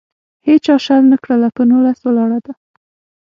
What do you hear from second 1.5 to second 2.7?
په نولس ولاړه ده.